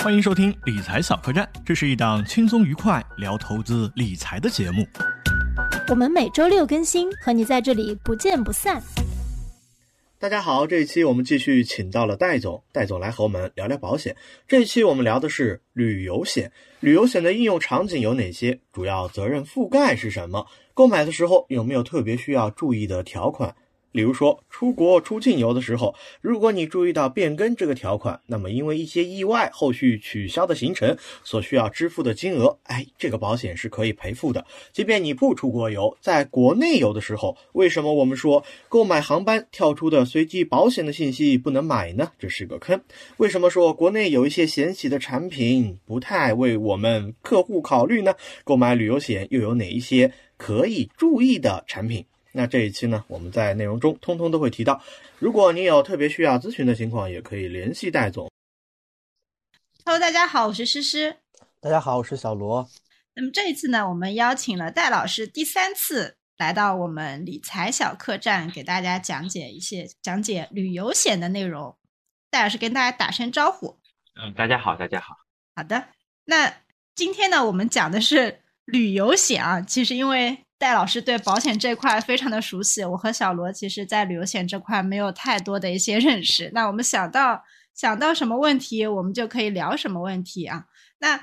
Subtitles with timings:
[0.00, 4.86] 欢迎收听理财小客栈，这是一档轻松愉快聊投资理财的节目。
[5.88, 8.80] 我们每周六更新，和你在这里不见不散。
[10.16, 14.14] 大家好，这一期我们继续请到了戴总，戴总来和我们聊聊保险。
[14.46, 18.60] 这一期我们聊的是旅游险，旅游险的应用场景有哪些？
[18.72, 20.46] 主要责任覆盖是什么？
[20.74, 23.56] 购买的时候有没有特别需要注意的条款？
[23.90, 34.44] 比如说出国出境游的时候，如果你注意到变更这个条款，那么因为一些意外，后续取消的行程所需要支付的金额，哎，这个保险是可以赔付的。
[34.72, 42.12] 即便你不出国游，在国内游的时候，为什么我们说购买航班跳出的随机保险的信息不能买呢？
[42.18, 42.80] 这是个坑。
[43.16, 48.14] 为什么说国内有一些险企的产品不太为我们客户考虑呢？
[48.44, 52.04] 购买旅游险又有哪一些可以注意的产品？
[52.38, 54.80] 那这一期呢，我们在内容中通通都会提到。
[55.18, 58.30] 如果你有特别需要咨询的情况，也可以联系戴总。
[59.84, 61.16] Hello，大家好，我是诗诗。
[61.60, 62.70] 大家好，我是小罗。
[63.16, 71.76] 那么这一次呢，我们邀请了戴老师第三次来到我们理财小客栈，给大家讲解一些讲解旅游险的内容。
[72.30, 73.80] 戴老师跟大家打声招呼。
[74.14, 75.16] 嗯，大家好，大家好。
[75.56, 75.88] 好的，
[76.26, 76.54] 那
[76.94, 79.60] 今天呢，我们讲的是旅游险啊。
[79.60, 86.50] 其实因为戴老师对保险这块非常的熟悉，我和小罗其实，在旅游险这块没有太多的一些认识。
[86.52, 90.64] 那我们想到想到什么问题，我们就可以聊什么问题啊。
[90.98, 91.20] 那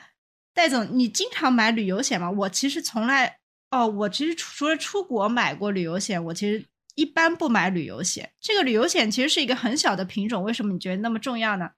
[0.53, 2.31] 戴总，你经常买旅游险吗？
[2.31, 3.39] 我其实从来
[3.71, 8.31] 哦，我其实除了出国买过旅游险，我其实一般不买旅游险。
[8.39, 11.69] 这个旅游险其实是一个很小的品种，为什么你觉得那么重要呢？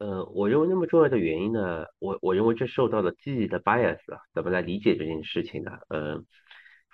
[0.00, 5.70] 呃，我认为那么重要的原因呢，我我认为这受到了记忆的 bias 啊，怎么来理解这件事情呢？
[5.88, 6.26] 嗯。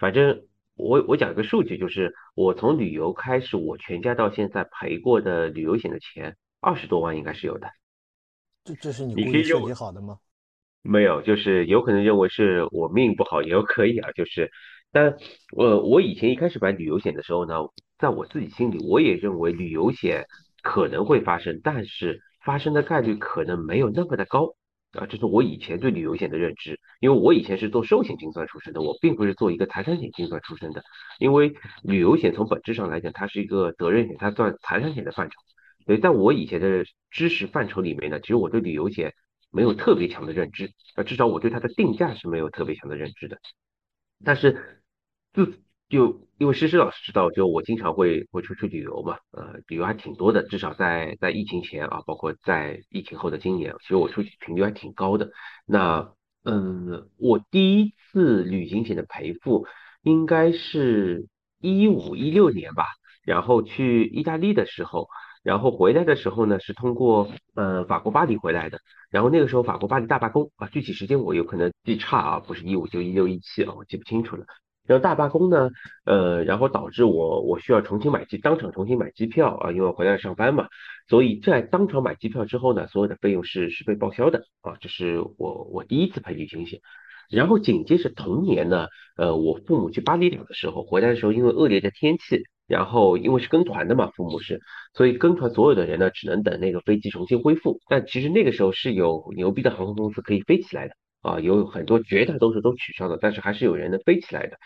[0.01, 0.43] 反正
[0.75, 7.69] 我我讲一个数据，就是我从旅游开始，我全家到现在赔过的旅游险的钱二十多万应该是有的。
[8.65, 10.19] 这这是你故意设计好的吗？
[10.83, 14.51] 没有，就是有可能认为是我命不好也有可以啊，就是，
[14.91, 15.15] 但
[15.55, 17.57] 我我以前一开始买旅游险的时候呢，
[17.99, 20.25] 在我自己心里我也认为旅游险
[20.63, 24.55] 可能会发生，但是发生的概率可能没有那么的高。
[24.93, 30.83] 啊，这是我以前对旅游险的认知，因为我以前是做寿险精算出身的，我并不是做一个财产险精算出身的。
[31.21, 35.37] 因为旅游险从本质上来讲，它是一个责任险，它算财产险的范畴。
[35.87, 39.15] 所以在我以前的知识范畴里面呢，其实我对旅游险
[39.53, 43.39] 没有特别强的认知，啊，至少我对它的定价是没有特别强的认知的。
[44.25, 44.83] 但是
[45.33, 55.31] 自就因为诗诗老师知道，就我经常会会出去旅游嘛，呃，旅游还挺多的，至少在在疫情前啊，包括在疫情后的今年，其实我出去频率还挺高的。
[55.67, 56.15] 那
[56.45, 59.67] 嗯，我第一次旅行险的赔付
[60.03, 61.27] 应该是
[61.61, 62.87] 一五一六年吧，
[63.25, 65.09] 然后去意大利的时候，
[65.43, 68.79] 然后回来的时候呢是通过呃法国巴黎回来的，
[69.11, 74.47] 然后那个时候法国巴黎大罢工啊，具体时间我有可能记差啊，不是一五就一六一七啊，我记不清楚了。
[74.87, 75.71] 然后大罢工呢，
[76.05, 80.69] 呃，然后导致我我需要重新买机，当场重新买机票啊，因为我回来上班嘛，
[81.09, 86.81] 所以在当场买机票之后呢，所有的费用是是被报销的啊，这是我我第一次赔旅行险。
[87.31, 94.59] 然后紧接着同年呢，呃，我父母去巴厘岛的时候，回来的时候因为恶劣的天气，然后因为是跟团的嘛，父母是，
[94.95, 97.79] 所以跟团所有的人呢，只能等那个飞机重新恢复。
[97.89, 104.59] 但其实那个时候是有牛逼的航空公司可以飞起来的啊，有很多绝大多数都取消了，但是还是有人能飞起来的。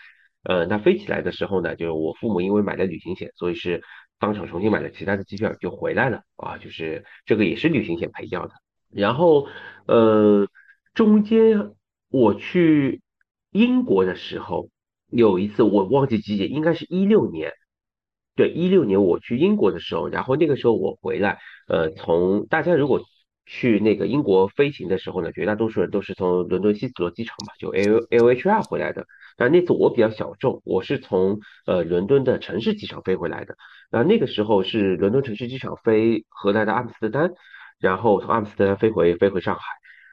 [0.43, 3.81] 呃，那飞起来的时候呢，就是我父母因为买了旅行险，所以是
[4.19, 8.53] 当场重新买了其他的机票就回来了啊，就是这个也是旅行险赔掉的。
[8.91, 9.47] 然后
[9.87, 10.47] 呃，
[10.93, 11.71] 中间
[12.09, 13.01] 我去
[13.51, 14.69] 英国的时候，
[15.09, 17.51] 有一次我忘记几点，应该是一六年，
[18.35, 23.01] 对，一六年我去英国的时候，然后那个时候我回来，呃，从大家如果
[23.45, 29.05] 去那个英国飞行的时候呢，绝大多数人都是从伦敦希斯罗机场嘛，就 L L H R 回来的。
[29.37, 33.55] 那那次我比较小众，我是从呃伦敦的城市机场飞回来的。
[33.91, 37.31] 那那个时候是伦敦城市机场飞荷兰的阿姆斯特丹，
[37.79, 39.61] 然后从阿姆斯特丹飞回飞回上海。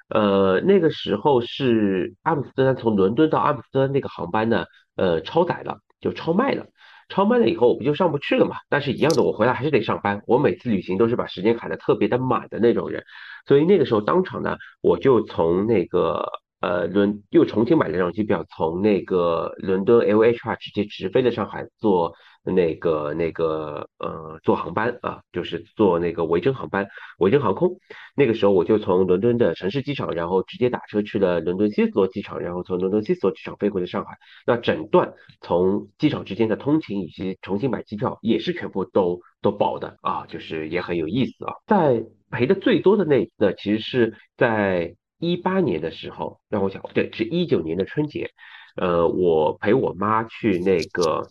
[0.09, 6.67] 呃，那个时候是阿姆斯特丹从伦敦到阿姆斯特丹那个航班呢，呃超载了，就超卖了。
[7.13, 8.57] 超卖了以后我不就上不去了嘛？
[8.69, 10.23] 但是一样的，我回来还是得上班。
[10.27, 13.05] 我每次旅行都是把时间卡的特别的满的那种人，
[13.47, 16.42] 所以那个时候当场呢，我就从那个。
[16.63, 22.15] 呃，伦又重新买了一张机票，从那个伦敦 L H R 直接直飞的上海，坐
[22.45, 26.87] 那个那个呃坐航班啊，就是坐那个维珍航班，
[27.19, 27.77] 维珍航空。
[28.15, 34.17] 那个时候我就从伦敦的城市机场，然后直接打车去了伦敦希斯罗机场，然后从伦敦希斯罗机场飞回了上海。
[34.47, 41.55] 那整段从机场之间的通勤以及重新买机票也是全部都都保的啊，就是也很有意思啊。
[41.67, 48.29] 在赔的最多的那一次，其实是在一八年的时候，让我想，对，是一九年的春节，
[48.77, 51.29] 呃，我陪我妈去那个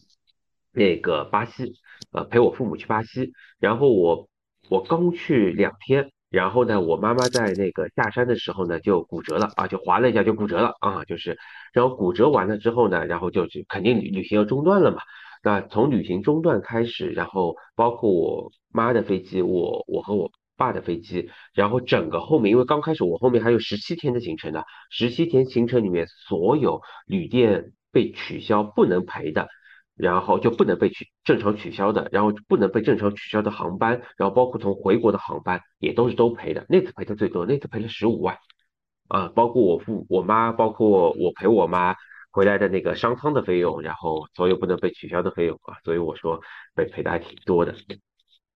[0.72, 1.74] 那个巴西，
[2.12, 4.30] 呃，陪我父母去巴西，然后我
[4.70, 6.10] 我刚去两天。
[6.32, 11.38] 然后呢，我妈妈在那个下山的时候呢，就骨折了啊，就滑了一下就骨折了啊，就是，
[11.74, 15.00] 然后骨折完了之后呢，然后就就肯定旅旅行要中断了嘛。
[15.44, 20.32] 那从旅行中断开始，然后包括我妈的飞机，我我和我
[20.62, 29.48] 爸的飞机，然后整个后面，因为刚开始我后面还有十七天的行程呢，十七天行程里面所有旅店被取消不能赔的。
[29.94, 36.66] 然后就不能被取正常取消的，然后不能被正常取消的航班，然后包括从回国的航班也都是都赔的。
[36.70, 38.36] 那次赔的最多，那次赔了十五万，
[39.10, 41.96] 啊，包括我父我妈，包括我陪我妈
[42.32, 46.42] 回来的那个商舱的费用，然后所有不能被取消的费用啊，所以我说
[46.74, 47.76] 被赔的还挺多的。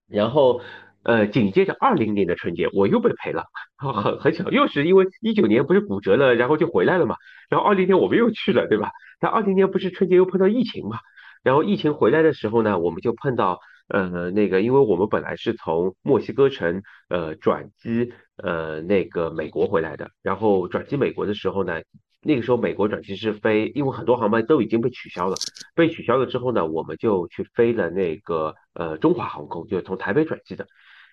[0.06, 0.62] 然后
[1.05, 3.45] 呃，紧接着二零年的春节我又被赔了，
[3.77, 7.17] 很很巧，又是因为一九年不是骨折了，然后就回来了嘛，
[7.51, 8.91] 然后二零年我们又去了，对吧？
[9.21, 10.99] 但二零年不是春节又碰到疫情嘛？
[11.43, 20.09] 然后疫情回来的时候呢，我们就碰到，呃，那个，因为我们本来是从墨西哥城，呃，转机，呃，那个美国回来的。
[20.23, 21.83] 然后转机美国的时候呢，
[22.23, 25.37] 那个时候美国转机是飞，因为很多航班都已经被取消了。
[25.75, 30.67] 被取消了之后呢，我们就去飞了那个，呃，中华航空，就是从台北转机的。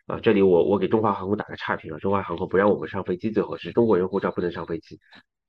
[0.07, 5.00] 啊，这里我我给中华航空打个差评啊，中华航空不让我们上飞机，最后是中国人护照不能上飞机，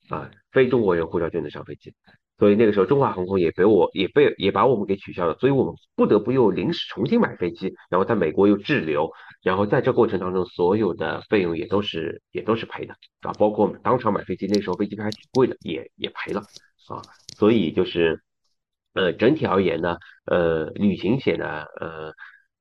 [0.09, 1.95] 啊，非中国人护照就能上飞机。
[2.39, 9.09] 所以那个时候，中华航空也被我也被也把我们给取消了，所以我们不得不又临时重新买飞机，然后在美国又滞留，
[9.43, 16.41] 然后在这过程当中，所有的费用也都是也都是赔的啊，包括我们当场买飞机，那时候飞机票还挺贵的，也也赔了
[16.89, 17.01] 啊。
[17.37, 18.21] 所以就是，
[18.95, 19.97] 呃，整体而言呢，
[20.27, 21.47] 呃，旅行险呢，
[21.81, 22.13] 呃，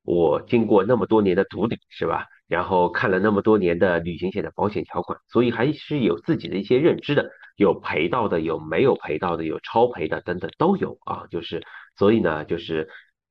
[0.04, 2.26] 我经过那么多年的读理是吧？
[2.48, 7.30] 然后看了那么多年的旅行险的保险条款，所以还是有自己的一些认知的。
[7.56, 11.62] 有赔到的，有没有赔到的，有超赔的等等都有啊，就是
[11.96, 12.88] 所以呢，就是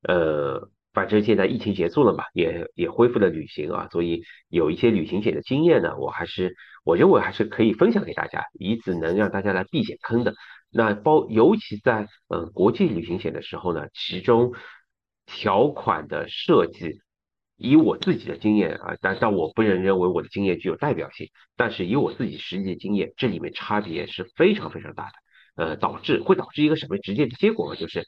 [0.08, 6.54] 呃，反正现在疫情结束了嘛，也也恢复了旅行啊，所以有一些旅行险的经验呢，我还是
[6.84, 10.32] 我认为还是可以分享给大家，以此能让大家来避险坑的。
[10.70, 14.52] 那包尤其在嗯国际旅行险的时候呢，其中
[15.26, 17.00] 条款的设计。
[17.56, 21.28] 以我自己的经验啊，但但我不认认为我的经验具有代表性。
[21.54, 25.12] 但是以我自己实际的经验，这里面差别是非常非常大的。
[25.54, 27.78] 呃，导致会导致一个什么直接的结果呢？
[27.78, 28.04] 就是，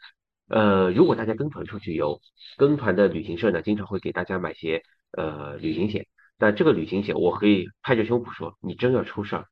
[0.48, 2.20] 呃，如果大家跟团出去游，
[2.56, 4.82] 跟团的旅行社呢，经常会给大家买些
[5.12, 6.06] 呃旅行险。
[6.36, 9.46] 但这个旅行险，我可以拍着胸脯说，你真要出事儿，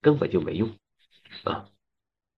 [0.00, 0.78] 根本就没用
[1.44, 1.66] 啊。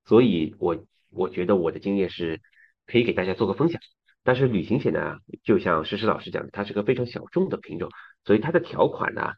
[0.04, 2.40] 所以我我觉得我的经验是
[2.86, 3.80] 可以给大家做个分享。
[4.24, 7.90] 但是旅行险呢，就像诗诗老师讲的，它是个非常小众的品种，
[8.24, 9.32] 所以它的条款呢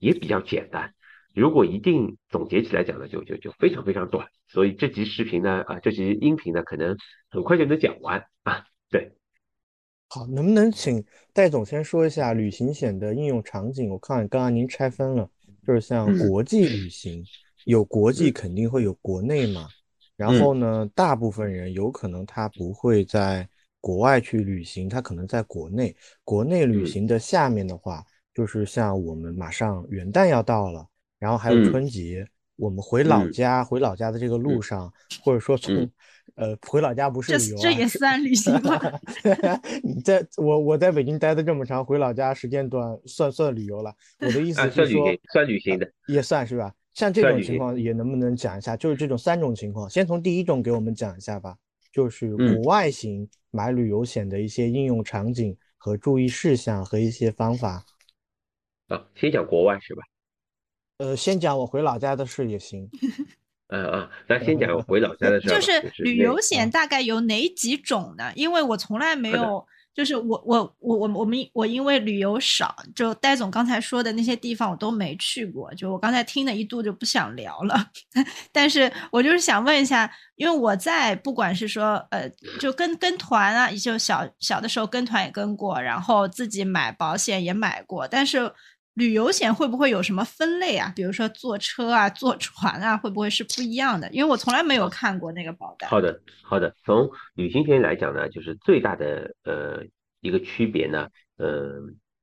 [0.00, 0.92] 也比较简单。
[1.32, 4.26] 如果一定总结起来讲呢，就就就非常非常短。
[4.48, 6.96] 所以这集视频呢，啊，这集音频呢，可能
[7.30, 8.64] 很快就能讲完啊。
[8.90, 9.12] 对，
[10.08, 11.02] 好，能不能请
[11.32, 13.88] 戴总先说一下旅行险的应用场景？
[13.90, 15.30] 我看刚刚您拆分了，
[15.64, 17.24] 就是像国际旅行，
[17.64, 19.68] 有国际肯定会有国内嘛。
[20.16, 23.48] 然后呢，大部分人有可能他不会在。
[23.82, 25.94] 国外去旅行，他可能在国内。
[26.22, 28.02] 国内旅行的下面的话，
[28.32, 30.86] 就是像我们马上元旦要到了，
[31.18, 32.24] 然后还有春节，
[32.56, 34.90] 我们回老家，回老家的这个路上，
[35.24, 35.74] 或者说从，
[36.36, 38.80] 呃，回老家不是旅游，这也算旅行吗？
[39.82, 43.92] 你在我我在北京待的这么长，回老家时间短，算算旅游了。
[44.20, 46.72] 我的意思是说，算旅行的，也算是吧。
[46.94, 48.76] 像这种情况，也能不能讲一下？
[48.76, 51.56] 就是这种三种情况，先从第一种给我们讲一下吧。
[51.92, 57.84] 就是国外型买旅游险的一些应用场景和注意事项和一些方法。
[58.88, 60.02] 啊，先讲国外是吧？
[60.98, 62.88] 呃，先讲我回老家的事也行。
[63.68, 65.48] 嗯嗯，那先讲我回老家的事。
[65.48, 68.32] 就是旅游险大概有哪几种呢？
[68.34, 69.66] 因为我从来没有。
[69.94, 77.86] 就是我我我我我们我因为旅游少，就戴总刚才说的那些地方我都没去过，就我刚才听了一度就不想聊了。
[78.52, 88.52] 但是我就是想问一下，因为我在不管是说呃，就跟跟团啊，就小小的时候跟团也跟过，然后自己买保险也买过，但是。
[88.94, 90.92] 旅游险会不会有什么分类啊？
[90.94, 94.10] 比如说坐车啊、坐船啊，会不会是不一样的？
[94.10, 95.88] 因为我从来没有看过那个保单。
[95.88, 96.74] 好的，好的。
[96.84, 99.82] 从旅行险来讲呢，就是最大的呃
[100.20, 101.08] 一个区别呢，
[101.38, 101.72] 呃，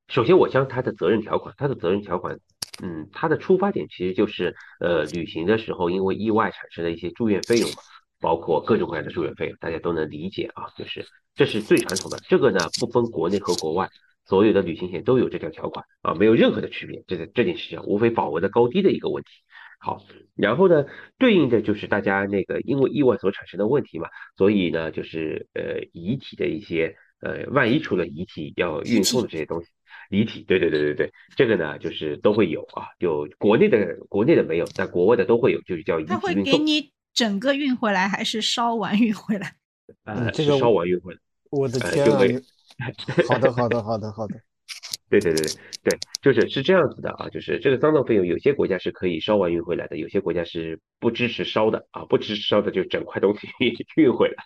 [0.10, 2.38] 首先我将它的责任条款，它的责任条款，
[2.84, 7.78] 嗯，它的出发点其实就是呃旅行的时候因为意外产生的一些住院费用嘛，
[8.20, 13.90] 包括各种各样的住院费用，大家都能理解啊，就是这是最传统的，这个呢不分国内和国外。
[14.30, 17.04] 所有的旅行险都有这条条款啊，没有任何的区别。
[17.08, 19.30] 这个这件事情无非保额的高低的一个问题。
[19.80, 20.04] 好，
[20.36, 20.86] 然后呢，
[21.18, 24.08] 对应的就是大家那个因为意外所产生的问题嘛，
[24.38, 29.70] 所以呢，就是呃遗体的一些呃万一出了遗体要运送的这些东西，
[30.12, 39.56] 遗体，对对对对对，这个呢就是都会有啊，就国内的国内的没有，但国外的都会有，就是叫遗体他会，给你整个运回来，还是烧完运回来？
[40.04, 41.20] 呃，嗯这个烧完运回来。
[41.50, 42.42] 我的呃天啊！
[43.28, 44.36] 好的，好的，好的，好的。
[45.10, 45.52] 对对对对
[45.84, 53.48] 对，就是是这样子的啊，就是这个丧葬费用，有些国家是可以烧完运回来的，有些国家是不支持烧的啊，不支持烧的就整块东西
[53.96, 54.44] 运回来。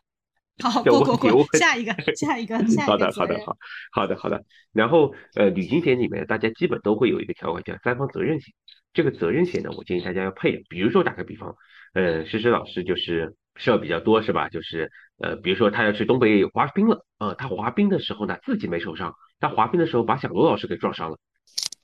[0.64, 3.58] 好，这过过过， 下一个，下一个，下好一个好的，好的，好，
[3.92, 4.44] 好的，好的。
[4.72, 8.54] 然后呃，旅行险里面大家基本都会有一个条款叫三方责任险。
[8.94, 10.62] 这个责任险呢，我建议大家要配的。
[10.70, 11.56] 比如说打个比方，
[11.94, 14.50] 呃，诗诗老师就是事儿比较多是吧？
[14.50, 21.18] 就是呃，比如说他要去东北滑冰了，呃，他滑冰的时候呢自己没受伤，他滑冰的时候把小罗老师给撞伤了。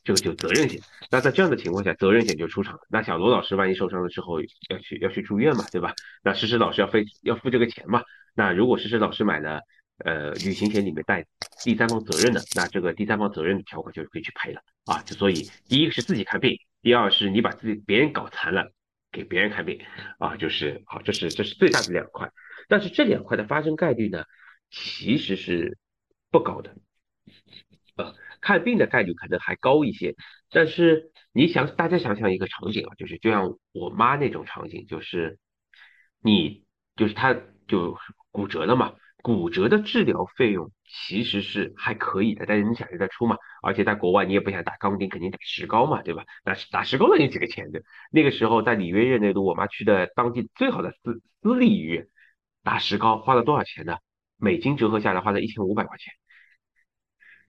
[0.01, 2.79] 这个就责任险，那在这样的情况下，责任险就出场了。
[2.89, 5.93] 那小罗老师万一受伤了之后要去要去住院嘛，对吧？
[6.23, 8.01] 那诗诗老师要费要付这个钱嘛。
[8.33, 9.59] 那如果诗诗老师买了
[10.05, 11.25] 呃旅行险里面带
[11.61, 15.03] 第三方责任的，那这个第三方责任的条款就可以去赔了啊。
[15.03, 18.71] 就所以第一个是自己看病，第二是你把自己别人搞残了，
[19.11, 19.81] 给别人看病
[20.19, 22.31] 啊，就是好，这是这是最大的两块。
[22.67, 24.25] 但是这两块的发生概率呢，
[24.69, 25.77] 其实是
[26.29, 26.75] 不高的。
[27.95, 30.15] 呃，看病的概率可能还高一些，
[30.51, 35.39] 但是你想，大家想想一个场景啊，就是就像我妈那种场景，就是
[36.21, 36.63] 你
[36.95, 37.35] 就是她
[37.67, 37.97] 就
[38.31, 46.23] 骨折了嘛，骨折的治疗费用其实是还可以的，但是你想着得出嘛，而且在国外你也不想打钢钉，肯定打石膏嘛，对吧？
[46.43, 47.81] 打打石膏能有几个钱的？
[48.11, 52.07] 那个时候在里约热内卢，我妈去的当地最好的私私立医院，
[52.63, 53.97] 打石膏花了多少钱呢？
[54.37, 56.13] 美金折合下来花了一千五百块钱。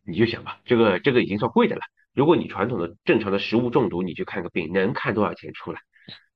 [0.02, 1.82] 你就想吧，这个这个已经算贵的了。
[2.12, 5.80] 如果你传统的正常的食物中毒，你去看个病，能看多少钱出来？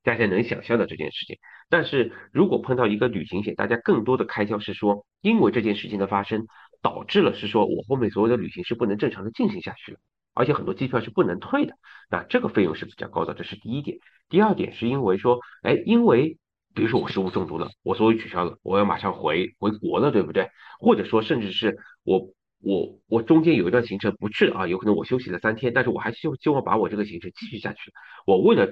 [0.02, 1.37] 大家能想象的这件事情。
[1.69, 6.47] 但是如果碰到一个旅行险，大家更多的开销是说，因为这件事情的发生，
[6.83, 9.99] 导致了是说我后面所有的旅行是不能正常的进行下去了，
[10.35, 11.75] 而且很多机票是不能退的。
[12.11, 13.99] 那这个费用是比较高的，这是第一点。
[14.28, 16.38] 第二点是因为说，哎，因为
[16.75, 20.49] 比如说我食物中毒了，我所有取消了，我要马上回回国了，对不对？
[20.78, 22.31] 或者说甚至是我。
[22.66, 27.93] 我我中间有一段行程不去了啊，有可能我休息了三天，但是我还是希希望把我这个行程继续下去。
[28.26, 28.66] 我为了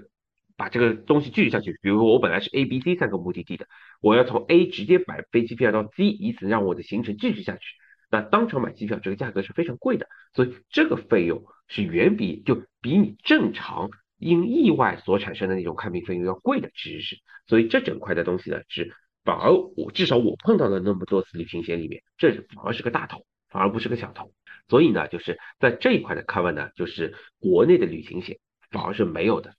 [0.57, 3.67] 把这个东西继续下去，比如说我本来是 A、B、C 三个目的地的，
[4.01, 7.63] 我要从 A 直接买飞机票到 C，以此让我的行程继续下去。
[8.11, 17.17] 那当场买机票这个价格是非常贵的，所以这个费用是远比就比你正常因意外所产生的那种看病费用要贵的知识。
[17.47, 18.93] 所以这整块的东西呢，是
[19.25, 23.25] 反而我至少我碰到了那么多次旅行险里面，这反而是个大头。
[23.49, 24.33] 反而不是个小头，
[24.67, 28.39] 所以呢，就是在这一块的 cover 呢，就是国内的旅行险
[28.71, 29.53] 反而是没有的。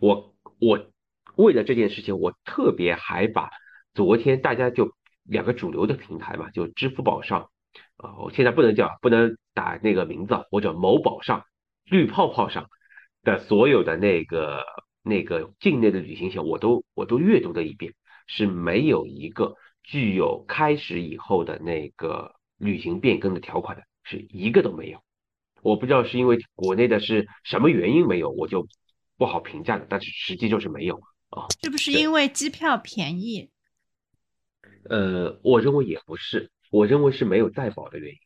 [0.00, 0.90] 我我
[1.36, 3.50] 为了这件事情，我特别还把
[3.94, 4.92] 昨天大家就
[5.22, 7.50] 两个主流的平台嘛，就支付宝上
[7.96, 11.44] 啊，我现在不能叫不能打那个名字，我叫某宝上、
[11.84, 12.68] 绿泡泡上
[13.22, 14.64] 的所有的那个
[15.02, 17.94] 那个境内的旅行险，我都我都阅读了一遍，
[18.26, 22.34] 是没有一个具有开始以后的那个。
[22.60, 25.02] 旅行变更的条款的是一个都没有，
[25.62, 28.66] 我不知道是因为国内的是什么原因没有，我就
[29.20, 29.86] 不好评价的。
[29.86, 30.96] 但是实际就是没有
[31.28, 33.50] 啊，是不是因为机票便宜？
[34.88, 38.18] 呃，我认为也不是，我认为是没有在保的原因，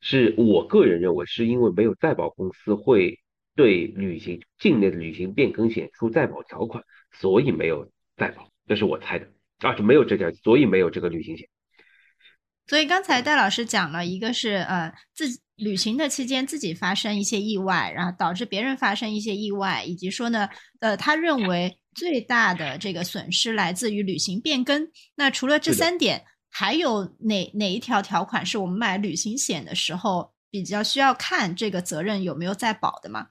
[0.00, 3.20] 是我个人认为是因为没有在保公司会
[3.54, 11.48] 对旅行境内的旅行变更险出在保条款，所以没有在保，这是我猜的啊，就没有这条，所以没有这个旅行险。
[12.70, 20.48] 所以刚才戴老师讲了一个是呃自己旅行的期间自己发生一些意外，然后导致别人发生一些意外，以及说呢
[20.78, 24.88] 呃他认为最大的这个损失来自于旅行变更。
[25.16, 33.26] 那除了这三点，还有哪哪一条条款是我们买旅行险的时候比较需要看这个责任有没有在保的吗？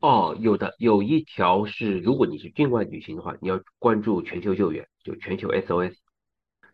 [0.00, 5.94] 哦，有的，有一条是如果你是境外旅行的话，你要关注全球救援，就全球 SOS。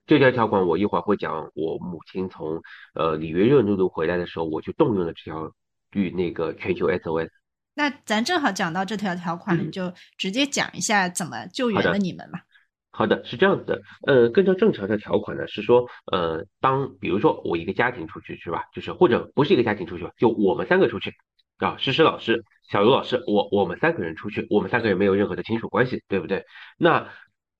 [0.09, 1.51] 这条条款我一会儿会讲。
[1.55, 2.63] 我母亲从
[2.95, 5.53] 呃里约热内卢回来的时候，我就动用了这条
[5.93, 7.29] 与那个全球 SOS。
[7.75, 12.41] 那咱正好讲到这条条款，你就直接讲一下怎么救援了你们嘛。
[12.91, 13.83] 好的，是这样子的。
[14.07, 21.13] 呃，根据正常的条款呢，是说呃，当比如说我一个家庭出去是吧，就是或者不是一个家庭出去吧，就我们三个出去
[21.59, 26.47] 啊，诗诗老师、小刘老师，我我们三个人出去，我们三个人没有任何的亲属关系，对不对？
[26.79, 27.09] 那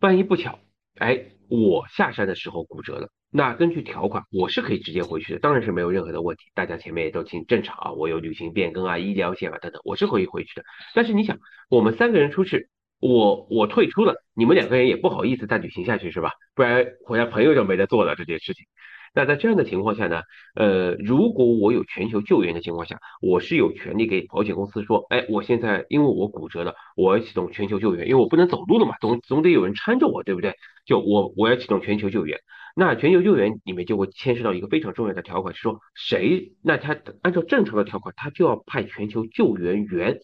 [0.01, 0.59] 万一不巧。
[0.99, 6.45] 哎，我下山的时候骨折了，那根据条款我是可以直接回去的，当然是没有任何的问题。
[6.55, 10.65] 大家前面也都挺正常啊，我有旅行变更啊、医疗险啊等等，我是可以回去的。
[10.95, 11.39] 但是你想，
[11.71, 12.69] 我们三个人出去，
[13.01, 16.33] 我我退出了，你们两个人也不好意思再旅行下去是吧？
[16.55, 18.67] 不然回来朋友就没得做了这件事情。
[19.15, 20.23] 那在这样的情况下呢，
[20.55, 30.55] 呃，如果我有全球救援的情况下，我是有权利给保险公司说，哎，我现在因为我骨折了，我要启动全球救援，因为我不能走路了嘛，总总得有人搀着我，对不对？
[30.85, 32.39] 就我我要启动全球救援，
[32.77, 40.19] 那全球救援里面就会牵涉到一个非常重要的条款，是说谁，那他按照正常的条款，他就要派全球救援员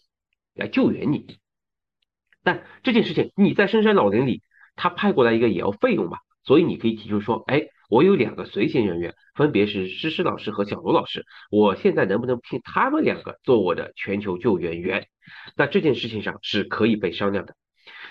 [0.55, 1.39] 来救援你，
[2.43, 4.43] 但这件事情你在深山老林里，
[4.77, 7.67] 他派过来一个也要费用嘛，所以你可以提出说，哎。
[7.95, 11.25] 我有两个随行人员，分别是诗诗老师和小罗老师。
[11.49, 15.07] 我现在能不能聘他们两个做我的全球救援员？
[15.57, 17.55] 那这件事情上是可以被商量的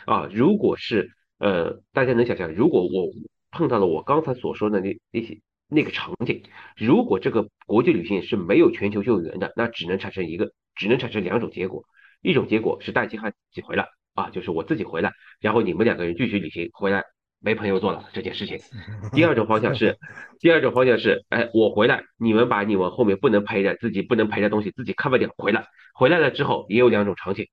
[0.06, 0.30] 啊。
[0.32, 3.10] 如果是呃，大家能想象，如果我
[3.52, 6.44] 碰到了我刚才所说的那那些那个场景，
[6.78, 11.84] 如果这个国际旅行是没有全球救援的，那只能产生一个，只能产生两种结果。
[12.22, 15.12] 一种结果是戴金汉自己回来啊，就是我自己回来，
[15.42, 17.04] 然后你们两个人继续旅行回来。
[17.43, 18.57] 没朋友做了这件事情。
[19.13, 19.97] 第二种方向是，
[20.39, 27.47] 第二种方向是，哎，我回来，你们把你们后面不能陪的、自己不能陪的东西自己 cover 掉，回来，回来了之后也有两种场景，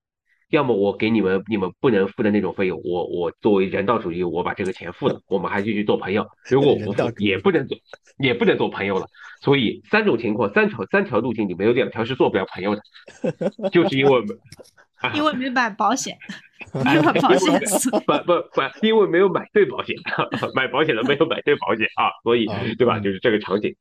[0.51, 6.27] 要么我给你们你们不能付的那种费用，我我作为人道主义，我把这个钱付了，我们还继续做朋友。
[6.51, 7.79] 如果我不付，也不能做，
[8.19, 9.07] 也不能做朋友了。
[9.41, 12.83] 所以三种情况，三条三条路径里面有两条是做不了朋友的，
[13.73, 14.23] 就是因为。
[15.15, 16.15] 因为没买保险，
[16.85, 17.59] 没有保险
[17.91, 19.97] 不不不，因为没有买对保险，
[20.55, 22.45] 买保险的没有买对保险啊，所以
[22.77, 22.99] 对吧？
[22.99, 23.75] 就是这个场景，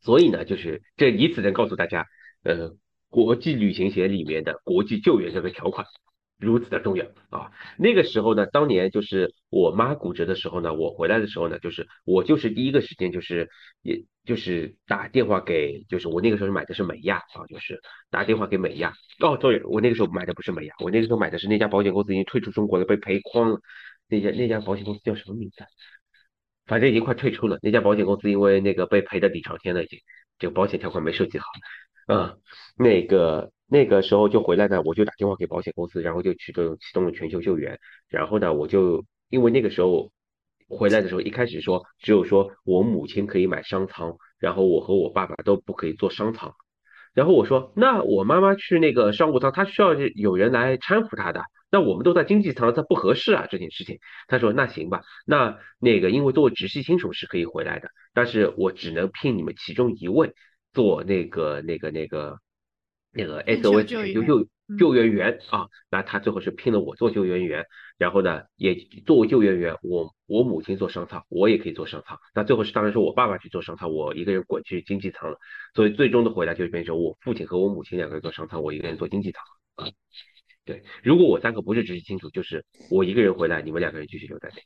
[0.00, 2.04] 所以呢，就是这以此能告诉大家，
[2.42, 2.72] 呃，
[3.14, 5.86] 国际旅行险里面的国际救援这个条款。
[6.36, 7.52] 如此的重要啊！
[7.78, 13.48] 那个时候呢，当年就是我妈骨折的时候呢，我回来的时候呢，就是我就是第一个时间就是，
[13.82, 17.80] 也就是打电话给，就是我那个时候买的是美亚啊，就是
[18.10, 18.92] 打电话给美亚。
[19.20, 23.60] 哦，对，我那个时候买的不是美亚，我那个时候买的是那家保险公司已经退出中国了，被赔光了。
[24.08, 25.64] 那家那家保险公司叫什么名字？
[26.66, 27.58] 反正已经快退出了。
[27.62, 30.00] 那家保险公司因为那个被赔的底朝天了，已经
[30.38, 31.46] 这个保险条款没设计好。
[32.06, 32.36] 啊，
[32.76, 33.50] 那个。
[33.66, 37.80] 那个时候就回来呢，我就打电话给保险公司，然后就启动启动了全球救援。
[38.08, 40.12] 然后呢，我就因为那个时候
[40.68, 46.52] 回来的时候，一开始说只有说我母亲可以买商舱，然后我和我爸爸都不可以坐商舱。
[47.14, 51.42] 然后我说，那我妈妈去那个商务舱，她需要有人来搀扶她的。
[51.70, 53.98] 那我们都在经济舱，这不合适啊，这件事情。
[54.28, 60.34] 他说那行吧，那那个因为作为直系亲属是可以回来的，但是我只能聘你们其中一位
[60.74, 62.38] 做那个那个那个。
[63.16, 64.44] 那个 SOS 救救
[64.76, 67.64] 救援员啊，那他最后是聘了我做救援员，
[67.96, 68.74] 然后呢，也
[69.06, 72.18] 作为救援员，我我母亲做商舱，我也可以做商舱。
[72.34, 75.38] 那最后是当然是我爸爸去做商舱，我一个人滚去经济舱了。
[75.76, 79.44] 所以最终的回来就变成我父亲和我母亲两个人做商舱，我一个人做经济舱
[79.76, 79.86] 啊。
[80.64, 84.62] 对，如果我三个不是直系亲属，就是我一个人回来，你们两个人继续留在那里。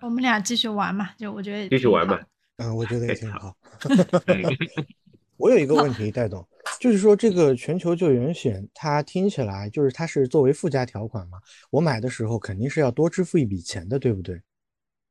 [0.00, 2.20] 我们俩继续玩嘛，就我觉得继续玩嘛。
[2.56, 3.54] 嗯，我觉得也挺好。
[5.36, 6.46] 我有一个问题，戴总。
[6.80, 11.38] 就是说，这个全球救援险，它听起来就是它是作为附加条款嘛。
[11.70, 14.42] 我买的时候肯定是要多支付一笔钱的，对不对？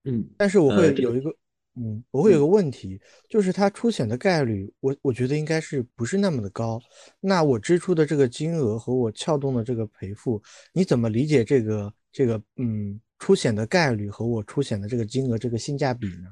[0.04, 0.28] 嗯。
[0.38, 1.30] 但是我会有一个，
[1.76, 6.80] 嗯，我会有个问题，就是它出险的概率，我我觉得应该是不是那么的高。
[7.20, 10.42] 那我支出的这个金额和我撬动的这个赔付，
[10.74, 16.28] 你怎么理解这个这个嗯出险的概率和我出险的这个金额这个性价比呢？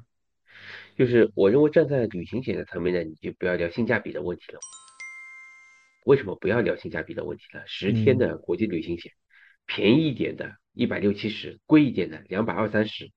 [0.98, 4.60] 就是我认为站在旅行险的层面呢，你就不要聊性价比的问题了。
[6.06, 7.64] 为什么不要聊性价比的问题了？
[7.66, 9.12] 十天的国际旅行险，
[9.66, 13.10] 便宜一点的，一百六七十；贵一点的，两百二三十。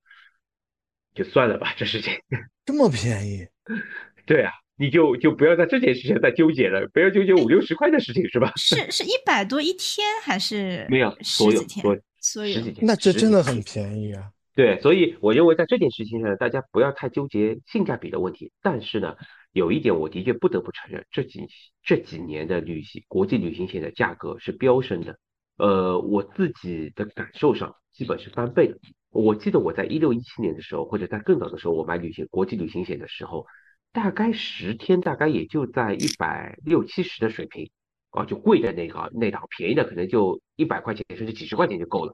[1.13, 2.13] 就算了吧，这事情
[2.65, 3.45] 这么便宜。
[4.25, 8.53] 对啊，你就就不要在这件事情再纠结了，不要纠结五六十块的事情，是吧？
[8.55, 11.17] 是是一百多一天还是没有？
[11.21, 14.31] 所有所所有十几天，那这真的很便宜啊。
[14.57, 18.51] 对，所以我认为在这件事情上，大家不要太纠结性价比的问题。
[18.61, 19.15] 但是呢。
[19.53, 21.47] 有一点，我的确不得不承认，这几
[21.81, 25.17] 这几年的旅行国际旅行险的价格是飙升的。
[25.57, 28.77] 呃，我自己的感受上，基本是翻倍的。
[29.09, 33.47] 我记得我在一六一七年的时候，或者在更早的时候，我买旅行国际旅行险的时候，
[33.91, 37.71] 大概十天大概也就在一百六七十的水平，
[38.11, 42.13] 啊，就贵的那个那档，便宜的可能就一百块钱甚至几十块钱就够了。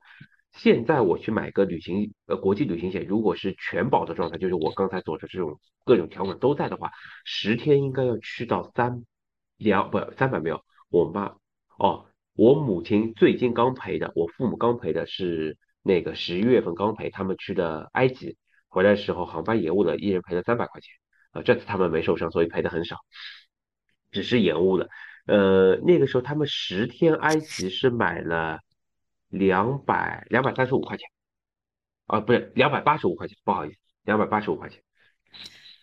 [0.53, 6.91] 现在我去买个旅行呃国际旅行险，如果是全保的状态，就是我刚才所说的这种各种条款都在的话，
[7.25, 9.03] 十天应该要去到三
[9.57, 11.35] 两不三百没有，我妈
[11.77, 18.37] 哦，我母亲最近刚赔的，我父母刚赔的是那个十一月份刚赔，他们去的埃及，
[18.69, 20.93] 回来的时候航班延误了，一人赔了三百块钱。
[21.31, 22.97] 啊，这次他们没受伤，所以赔的很少，
[24.11, 24.87] 只是延误了。
[25.25, 28.59] 呃，那个时候他们十天埃及是买了
[29.33, 31.09] 两百两百三十五块钱，
[32.05, 34.79] 啊，不是两百八十五块钱，不好意思，两百八十五块钱。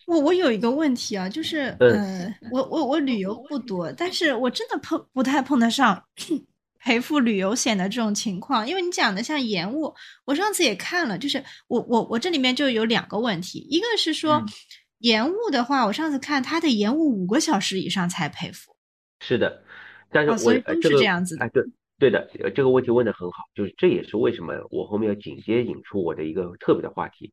[0.06, 6.04] 我我有一个问题啊，就是呃，我我我旅游不多，但是我真的碰不太碰得上
[6.78, 9.92] 赔付旅游险的这种情况，因为你讲的像延误，
[10.24, 14.44] 我上次也看了，就是我我我这里面就有两个问题，一个是说
[14.98, 18.74] 延误的话，我上次看它得延误五个小时以上才赔付。
[19.20, 19.62] 是的，
[20.10, 21.44] 但是我所以都是这样子的。
[21.44, 21.62] 哎，对
[22.00, 27.32] 对的，这个问题问的很好，就是这也是为什么我后面要紧接引出我的一个特别的话题。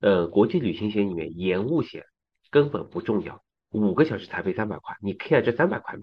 [0.00, 2.02] 呃，国际旅行险里面延误险
[2.50, 6.02] 根本不重要，五个小时才赔三百块，你 care 这三百块吗？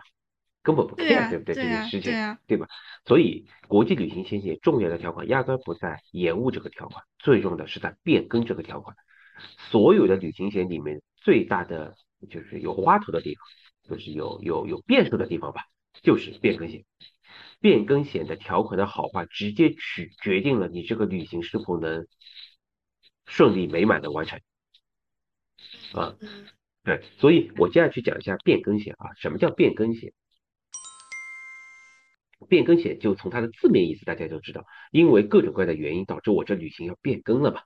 [0.61, 1.55] 根本不 care，对不对？
[1.55, 2.67] 这件事情，对吧？
[3.05, 8.95] 所以国际旅行险险重要的条款压根不在延误这个条款，最重要的是在变更这个条款。
[9.57, 11.95] 所有的旅行险里面最大的
[12.29, 13.43] 就是有花头的地方。
[13.85, 15.65] 就是有有有变数的地方吧，
[16.03, 16.85] 就是变更险。
[17.59, 22.07] 变更险的条款的好坏，直接取决定了你这个旅行是否能
[23.25, 24.39] 顺利美满的完成。
[25.93, 26.15] 啊，
[26.83, 30.13] 对，所以我接下去讲一下变更险啊，什么叫变更险？
[32.49, 37.61] 变更险就从它的字面意思大家就知道，因为各种各样的原因导致我这旅行要变更了嘛，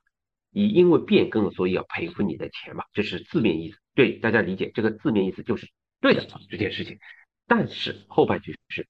[0.51, 3.77] 以因为变更了，所以要赔付你的钱嘛，这是字面意思。
[3.95, 5.67] 对，大家理解这个字面意思就是。
[5.99, 6.99] 对的这件事情，
[7.47, 8.88] 但是后半句是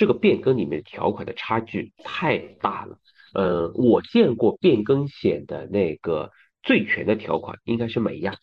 [0.00, 2.98] 这个变更里面条款的差距太大了。
[3.34, 6.30] 呃，我见过变更险的那个
[6.62, 8.34] 最全的条款应该是美亚。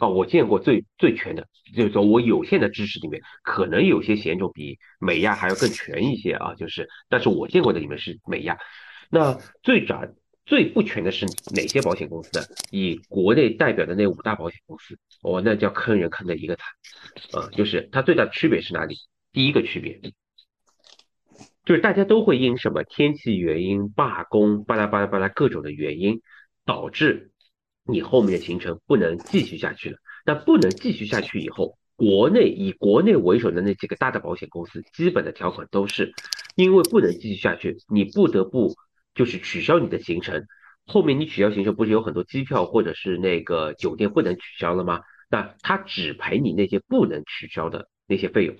[0.00, 6.56] 哦，我见过最最全的，就是说我有限的知识里面，可能有些险种比美亚还要更全一些啊。
[6.56, 8.58] 就是，但是我见过的里面是美亚。
[9.10, 10.02] 那最早。
[10.44, 11.24] 最不全的是
[11.54, 12.44] 哪些保险公司呢？
[12.72, 16.66] 以国内代表的那五大保险公司，哦，那叫坑人坑的一个惨
[17.40, 17.48] 啊！
[17.52, 18.96] 就是它最大的区别是哪里？
[19.32, 20.00] 第一个区别
[21.64, 26.20] 就是大家都会因什么天气原因、罢工、巴拉巴拉巴拉各种的原因，
[26.64, 27.30] 导致
[27.84, 29.98] 你后面的行程不能继续下去了。
[30.24, 36.12] 那不能继续下去以后，国内以国内为首的那几个大的保险公司，基本的条款都是，
[36.56, 38.74] 因为不能继续下去，你不得不。
[39.14, 40.46] 就是取消你的行程，
[40.86, 45.02] 后面你取消行程不是有很多机票或者是那个酒店不能取消了吗？
[45.28, 48.56] 那他只赔你那些不能取消的那些费用。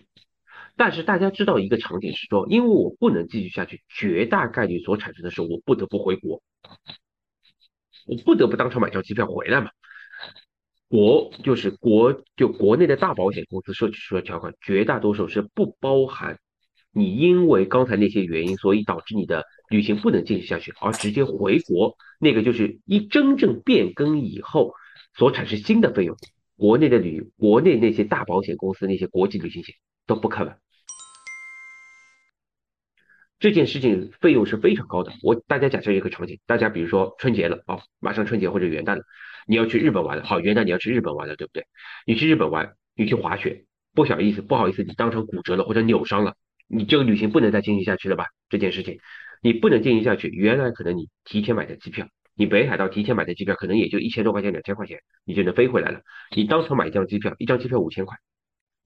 [0.76, 6.42] 但是大家知道一个场景是说，因为我不能继续下去，绝大概率所产生的是我不得不回国，
[8.06, 9.70] 我不得不当场买张机票回来嘛。
[10.88, 16.38] 国就是国就国内的大保险公司设计出的条款，绝大多数是不包含
[16.92, 19.44] 你因为刚才那些原因，所以导致你的。
[19.68, 24.74] 旅行不能继续下去，而直接回国，那个就是一真正变更以后
[25.16, 26.14] 所产生新的费用，
[26.58, 29.74] 国内的旅国内那些大保险公司那些国际旅行险
[30.06, 30.54] 都不可能。
[33.38, 35.12] 这件事情费用是非常高的。
[35.22, 39.02] 我大家假设一个场景，大家比如说春节了，哦，马上春节或者元旦了，
[39.46, 41.66] 你要去日本玩了，好，元旦你要去日本玩了，对不对？
[42.06, 46.36] 你去日本玩，你去滑雪，不好意思，不好意思，你当场骨折了或者扭伤了，
[46.68, 48.26] 你这个旅行不能再进行下去了吧？
[48.48, 49.00] 这件事情。
[49.44, 50.28] 你不能进行下去。
[50.28, 56.00] 原来可能你提前买的机票，你北海道提前买的机票可能也就一千多块钱、两千块钱，你就能飞回来了。
[56.36, 58.16] 你当场买一张机票，一张机票五千块，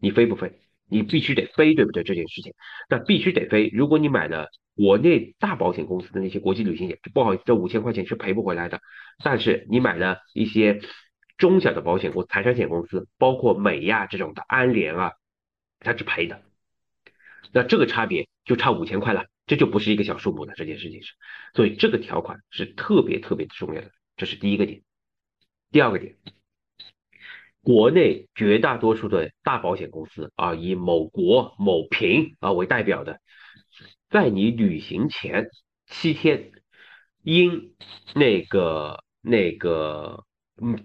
[0.00, 0.65] 你飞不飞？
[0.88, 2.02] 你必须得飞，对不对？
[2.02, 2.52] 这件事情，
[2.88, 3.70] 那必须得飞。
[3.72, 8.80] 如果你买了国内大保险公司的那些国际旅行险，不好意思，这五千块钱是赔不回来的。
[9.22, 10.80] 但是你买了一些
[11.36, 15.12] 中小的保险公、财产险公司，包括美亚这种的安联啊，
[15.80, 16.42] 它是赔的。
[17.52, 19.26] 那这个差别就差五千块了。
[19.46, 21.12] 这就不是一个小数目了，这件事情是，
[21.54, 24.82] 所以这个条款是特别特别重要的，这是第一个点。
[25.70, 26.16] 第二个点，
[27.66, 33.18] 国内绝大多数的大保险公司啊，以某国某平啊为代表的，
[34.08, 35.48] 在你旅行前
[35.84, 36.52] 七天，
[37.24, 37.74] 因
[38.14, 40.22] 那个那个
[40.62, 40.78] 嗯，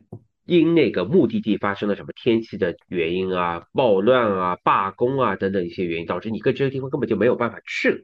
[0.43, 8.03] 因那个目的地发生了什么天气的原因啊、暴乱啊、罢工啊等等一些原因，导致你跟这个地方根本就没有办法去了。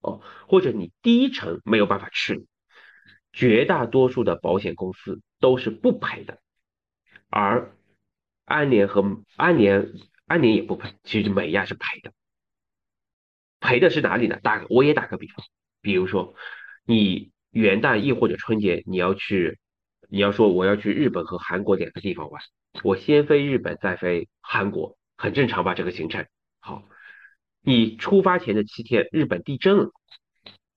[0.00, 2.46] 哦，或者你第一程没有办法去，
[3.34, 6.38] 绝大多数的保险公司都是不赔的，
[7.36, 7.74] 而
[8.44, 9.90] 安联和安联
[10.24, 12.12] 安联也不赔，其实美亚是赔的，
[13.58, 14.38] 赔的是哪里呢？
[14.40, 15.44] 打我也打个比方，
[15.80, 16.36] 比如说
[16.84, 19.58] 你元旦亦或者春节你要去，
[20.08, 22.40] 你要说我要去日本和韩国两个地方玩，
[22.84, 25.74] 我先飞日本再飞韩国，很正常吧？
[25.74, 26.24] 这个行程
[26.60, 26.84] 好。
[27.62, 29.90] 你出发前的七天，日本地震了，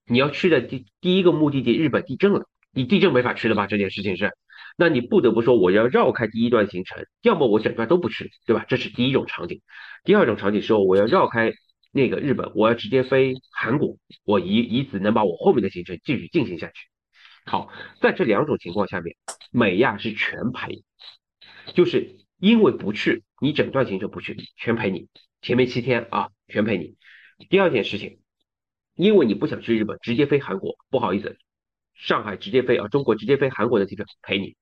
[0.06, 3.68] 你要去的第第一个目的地日本地震了，你地震没法去了吧？
[3.68, 4.34] 这件事情是，
[4.78, 8.64] 那你不得不说我要绕开第一段行程，要么我整段都不去，对吧？
[8.70, 9.62] 这是第一种场景。
[10.04, 11.52] 第二种场景是我要绕开
[11.92, 16.74] 那个日本，我要直接飞韩国，我以以此能把我后面的行程继续进行下去。
[17.46, 19.16] 好，在这两种情况下面，
[19.52, 20.84] 美亚是全赔，
[21.74, 25.08] 就是因为不去，你整段行程不去，全赔你，
[25.42, 26.96] 前面七天啊，全赔你。
[27.50, 28.20] 第二件事情。
[28.96, 31.38] 因为你不想去日本，直接飞韩国，不好意思，
[31.94, 34.56] 上海直接飞啊，中国直接飞韩国的机票赔你，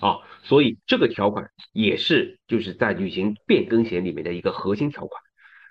[0.00, 5.22] 啊，所以这个条款也是就是在旅行变更险里面的一个核心条款，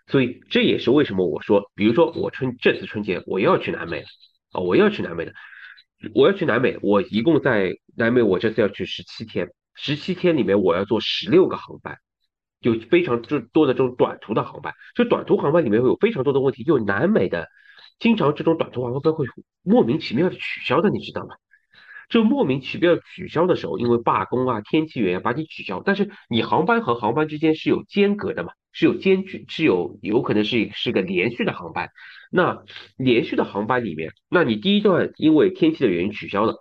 [0.08, 4.06] 所以这也是为什么我说，比如说我春这次春节我要去南美了
[4.52, 5.34] 啊，我要去南美的，
[6.14, 11.98] 我要去南美，我一共在南美我这次要去十七天，十七天里面我要坐十六个航班。
[12.62, 17.48] 就非常就多的这种短途的航班，就短途航班里面会有非常多的问题，就南美的
[17.98, 19.26] 经常这种短途航班会
[19.64, 21.34] 莫名其妙的取消的，你知道吗？
[22.12, 31.90] 就莫名其妙取消的时候，因为罢工啊、天气原因把你取消，但是你航班和航班之间是有间隔的嘛，是有间距，是有有可能是是个连续的航班。
[32.30, 32.64] 那
[32.98, 36.58] 连续的航班里面，那你第一段因为天气的原因取消了，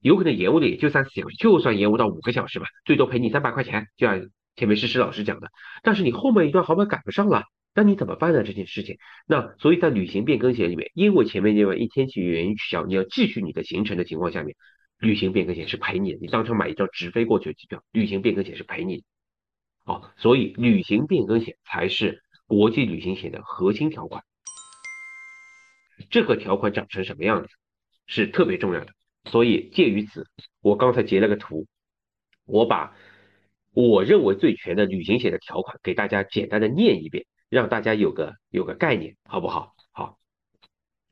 [0.00, 5.48] 有可能延误的也就三四小时，就算延误到五个小时吧，最多赔你三百块钱，就按前面是施老师讲的，
[5.82, 8.42] 但是你后面一段航班赶不上了，那你怎么办呢？
[8.42, 8.96] 这件事情，
[9.26, 14.56] 那所以在旅行变更险里面，因为前面那段因天气原因取消，你要继续你的行程的情况下面，
[14.98, 16.18] 旅行变更险是赔你的。
[16.20, 19.04] 你当场买一张直飞过去的机票，旅行变更险是赔你的。
[19.84, 24.22] 哦，所以旅行变更险才是国际旅行险的核心条款。
[26.10, 27.48] 这个条款长成什么样子
[28.06, 28.92] 是特别重要的。
[29.24, 30.26] 所以介于此，
[30.60, 31.66] 我刚才截了个图，
[32.44, 32.94] 我把。
[33.74, 39.76] 我认为最全的旅行险的条款，给大家简单的念一遍，让大家有个有个概念，好不好？
[39.92, 40.18] 好，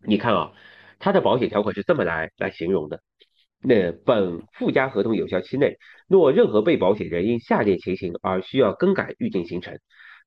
[0.04, 0.52] 你看啊，
[0.98, 3.00] 它的保险条款是这么来来形容的。
[3.62, 5.76] 那本附加合同有效期内，
[6.08, 9.78] 若任何被保险人因下列情形而需要更改预定行程，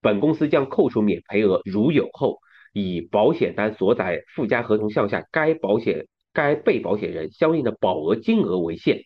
[0.01, 2.39] 本公司将扣除免赔额，如有后，
[2.73, 9.01] 以保险单所载附加合同项下该保险该被保险人相应的保额金额为限。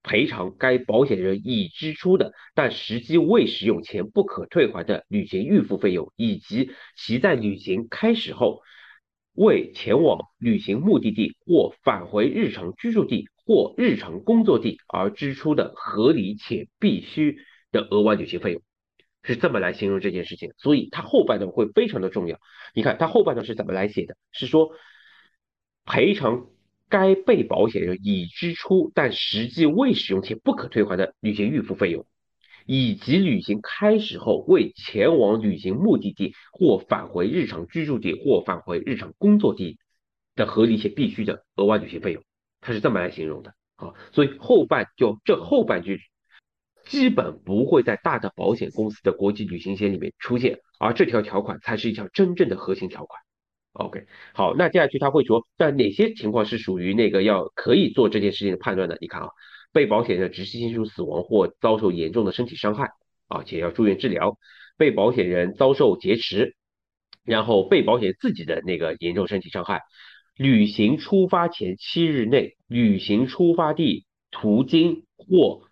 [0.00, 8.60] 赔偿该保险人已支出的但实际未使用前不可退还的旅行预付费用，以及其在旅行开始后
[9.34, 17.38] 为前往旅行目的地或返回日常居住地或日常工作地而支出的合理且必须
[17.72, 18.62] 的额外旅行费用，
[19.22, 20.52] 是这么来形容这件事情。
[20.58, 22.38] 所以它后半段会非常的重要。
[22.74, 24.14] 你看它后半段是怎么来写的？
[24.30, 24.72] 是说
[25.84, 26.46] 赔偿。
[26.90, 32.06] 该被保险人已支出但实际未使用且不可退还的旅行预付费用，
[32.64, 39.76] 以及旅行开始后未前往旅行目的地或返回日常居住地或返回日常工作地
[40.34, 42.22] 的合理且必须的额外旅行费用，
[42.68, 43.94] 他是这么来形容的啊。
[44.12, 46.00] 所以后半就这后半句
[46.84, 53.20] 基本不会在大的保险公司的国际旅行险里面出现，而这条条款才是一条真正的核心条款。
[53.72, 58.96] OK，好，那接下去他会说，在哪些情况是属于那个要可以做这件事情的判断呢？
[59.00, 59.28] 你看啊，
[59.72, 62.90] 被保险人直系亲属死亡或遭受严重的身体伤害
[63.28, 64.36] 啊，且要住院治疗；
[64.76, 66.56] 被保险人遭受劫持，
[67.24, 69.80] 然后被保险自己的那个严重身体伤害；
[70.38, 75.62] 旅行出发前七日内，旅行出发地途经或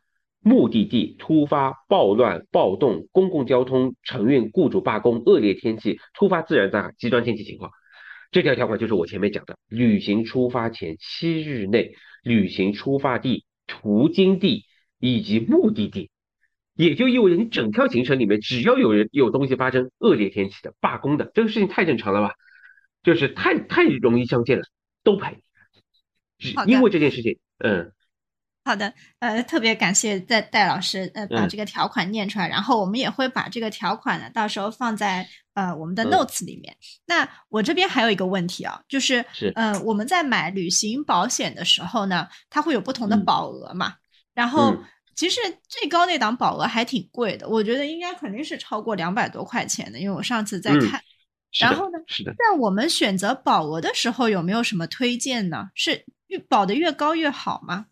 [0.40, 7.70] 目的地突发暴乱、暴动、公共交通承运雇主罢工、恶劣天气、突发自然灾害、极端天气情况。
[8.32, 14.64] 这条条款就是我前面讲的，旅行出发前七日内，旅行出发地、途经地
[14.98, 16.10] 以及目的地，
[16.74, 22.34] 也就意味着你整条行程里面，只要有人有东西发生，恶劣天气的、罢工的，这个事情太正常了吧？
[23.06, 24.64] 就是太太容易相见了，
[25.04, 25.38] 都赔。
[26.66, 27.92] 因为这件事情，嗯。
[28.64, 36.76] 好的，呃，特别感谢戴戴老师，呃，把这个条款念出来，然后我们也会把这个条款呢，到时候放在呃我们的 notes 里面。
[37.06, 43.94] 那我这边还有一个问题啊，就是，是，呃，我们在买旅行保险的时候呢，它会有不同的保额嘛？
[44.34, 44.76] 然后
[45.14, 51.00] 其实最高那档保额还挺贵的，我觉得应该肯定是超过两百多块钱的，因为我上次在看。
[51.60, 55.68] 然后呢，是的，在我们选择保额的时候，有没有什么推荐呢？
[55.74, 57.86] 是越保的越高越好吗？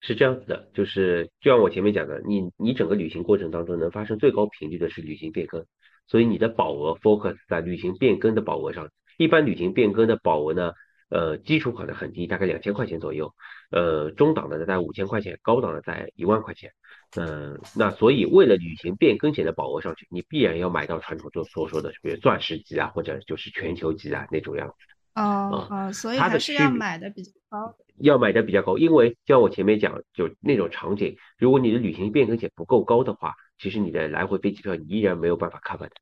[0.00, 5.64] 是这样子的，就是就像我前面讲的，你你整个旅行过程当中能发生最高频率的是旅行变更，
[6.06, 8.88] 所以你的保额 focus 在旅行变更的保额上。
[9.16, 10.72] 一般旅行变更的保额呢，
[11.10, 13.34] 呃，基础款的很低，大概两千块钱左右，
[13.70, 16.70] 呃，中档的呢在五千块钱，高档的在一万块钱。
[17.16, 24.74] 嗯，那所以为了旅行变更险的保额上去，你必然要买到传统中所说的，比如钻石级啊，或者就是全球级啊那种样子。
[25.14, 27.76] 哦哦，所以还是要买的比较高。
[27.98, 35.92] 要买的比较高，因为像我前面讲，就那种场景，如果你的旅行变更险不够高的话，其实你的来回飞机票你依然没有办法 cover 的。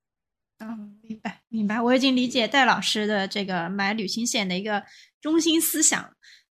[0.69, 4.83] 嗯，明白明白，我已经理解戴老师的这个买旅行险的一个
[5.21, 6.11] 中心思想。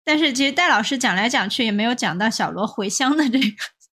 [0.04, 3.46] 但是其实戴老师讲来讲去也没有讲到小罗回乡的这个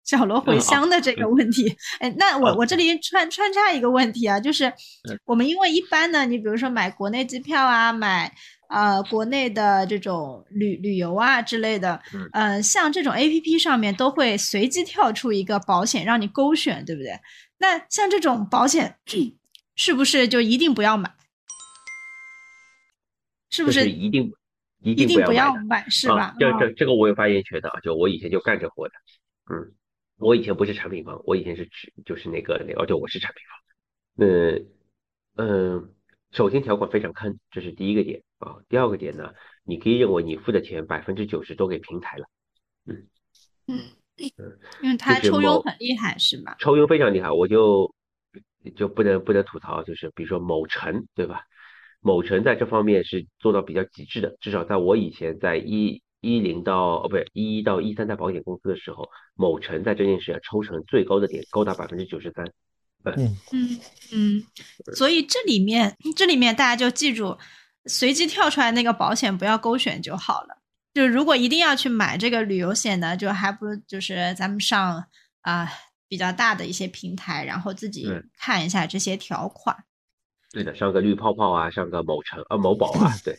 [0.03, 1.75] 小罗回乡的这个问题。
[1.99, 4.71] 哎，那我我这里穿穿插一个问题啊，就是
[5.25, 8.31] 我们因为一般呢，你比如说买国内机票啊，买
[8.69, 17.19] 呃国内的这种旅旅游啊之类的，嗯呃，像这种 A P P 上面都会随机跳出一个保险让你勾选，对不对？
[17.57, 18.97] 那像这种保险，
[19.75, 21.13] 是不是就一定不要买？
[23.49, 24.31] 是不是是一定
[24.79, 25.87] 一一定不要要买？
[25.89, 26.23] 是啊吧？
[26.23, 28.93] 啊这这这个我有发言权的啊，就我以前就干这活的，
[29.51, 29.73] 嗯，
[30.17, 34.27] 我以前不是产品方，我以前是指就是那个那个，哦，对，我是产品方。
[34.27, 34.67] 嗯
[35.35, 35.93] 嗯，
[36.31, 38.57] 首先条款非常坑，这是第一个点啊。
[38.69, 39.33] 第二个点呢，
[39.63, 42.25] 你可以认为你付的钱百分之九十都给平台了，
[42.85, 43.07] 嗯，
[43.67, 43.79] 嗯
[44.81, 46.55] 因为它就是某抽佣很厉害，是吧？
[46.59, 47.93] 抽佣非常厉害，我就
[48.71, 51.41] 就不能不能吐槽，就是比如说某城，对吧？
[52.01, 62.45] 某城在这方面是做到比较极致的，至少在我以前在一一零到哦不是一一到一三在保险公司的时候，某城在这件事上抽成最高的点高达百分之九十三。
[63.05, 63.79] 嗯嗯
[64.13, 64.43] 嗯，
[64.95, 67.37] 所以这里面这里面大家就记住，
[67.85, 70.57] 随机跳出来那个保险不要勾选就好了。
[70.93, 75.05] 就如果一定要去买这个旅游险呢，就还不如就是咱们上
[75.41, 75.67] 啊、
[76.13, 79.75] 比较大的一些平台，然后自己看一下这些条款。
[80.51, 83.35] 对的，上个绿泡泡啊，上个某城啊某宝啊，对，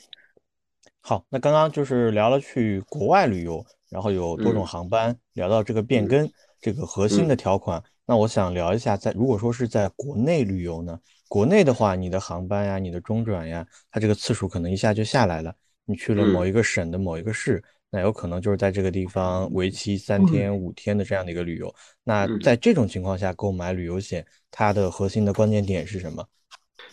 [1.00, 7.80] 好，那刚刚就是聊了去国外旅游，然后有多种嗯航班，聊到这个变嗯更，这个核心的条款。
[8.04, 15.54] 那我想聊一下在，如果说是在国内旅游呢，国内的话，你的航班呀，你的中转呀，它这个次数可能一下就下来了。
[15.84, 17.62] 你去了某嗯一个省的某一个市，
[17.94, 21.72] 那有可能就是在这个地方为期三天、五天的这样的一个旅游。
[22.02, 26.26] 那嗯在这种情况下购买旅游险，它的核心的关键点是什么？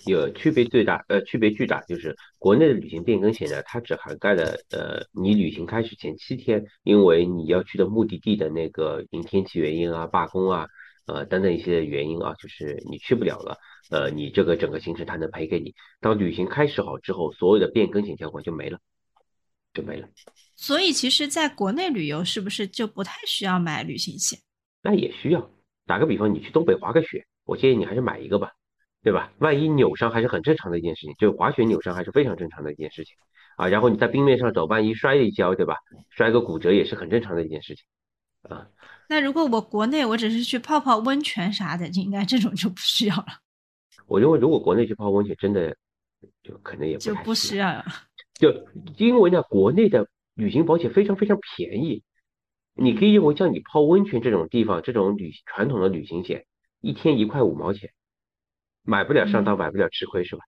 [0.06, 10.68] 有区别最大，呃，区别巨大，就是国内的旅行变更险呢，它只涵盖了呃你旅行开始前七天，因为你要去的目的地的那个因天气原因啊、罢工啊，
[11.08, 13.58] 呃等等一些原因啊，就是你去不了了，
[13.90, 15.74] 呃，你这个整个行程它能赔给你。
[16.00, 18.78] 当旅行开始好之后，所有的变更险条款就没了，
[19.74, 20.08] 就没了。
[20.62, 24.38] 所以其实在国内旅游是不是就不太需要买旅行险？
[24.84, 25.50] 那也需要，
[25.88, 28.52] 打个比方，你去东北滑个雪，我建议你还是买一个吧，
[29.02, 29.34] 对吧？
[29.40, 33.16] 万一扭伤还是很正常的一件事情，就是滑雪扭伤还是非常正常的一件事情
[33.58, 33.68] 啊。
[33.68, 35.78] 然后你在冰面上走，万一摔一跤，对吧？
[36.12, 37.84] 摔个骨折也是很正常的一件事情
[38.44, 38.68] 啊。
[39.10, 43.26] 那如果我国内我只是去泡泡温泉啥的，就应该这种就不需要了，
[44.06, 45.76] 我认为如果国内去泡温泉，真的
[46.44, 47.84] 就可能也不就不需需要了。
[48.36, 48.54] 就
[48.98, 52.04] 因为呢，国内的旅行保险非常非常便宜，
[52.74, 56.46] 你可以认为像你泡温泉这种地方，这种旅传统的旅行险，
[56.80, 57.92] 一天一块五毛钱，
[58.84, 60.42] 买不了上当，买不了吃亏，是吧？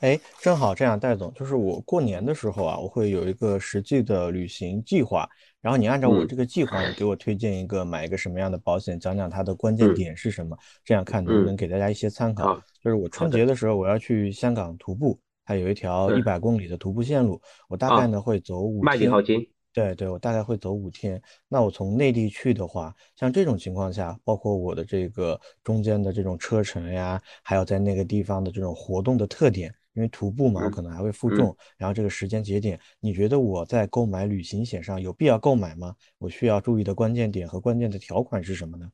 [0.00, 5.28] 哎，正好这样，戴总，就是我过年的时候啊，我会有一个实际的旅行计划，
[5.60, 6.26] 然后你按照我嗯。
[6.26, 9.94] 这个计划你，给我推荐一个买一个什么样的保险，讲讲它的关键嗯。
[9.94, 11.46] 点是什么，这样看能不嗯。
[11.46, 12.60] 能给大家一些参考。
[12.82, 19.46] 就是我春节的时候我要去香港徒步，它有一条嗯一百公里的徒步线路，我大啊概呢会走五天。
[19.74, 21.18] 对对，我大概会走五天。
[21.48, 35.96] 那我从内地去的话，像这种情况下，包括我的这个中间的这种车程呀，还有在那个地方的这种活动的特点，因为徒步嘛，我嗯可能还会负嗯重，然后这个时间节点，你觉得我在购买旅行险上有必要购买吗？
[36.18, 38.90] 我需要注意的关键点和关键的条款是什么呢？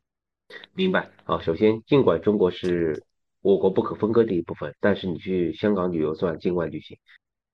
[0.75, 1.41] 明白好。
[1.41, 3.03] 首先，尽管中国是
[3.43, 6.97] 我国不可分割的一部分，但是你去香港旅游算境外旅行。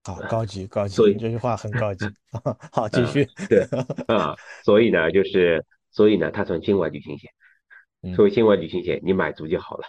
[0.04, 2.06] 好，高级高级，所以这句话很高级。
[2.72, 3.26] 好，继啊续。
[3.48, 3.62] 对
[4.08, 7.30] 啊，所以呢，就是所以呢，它算境外旅行险。
[8.02, 9.84] 嗯作为境外旅行险，你买足就好了。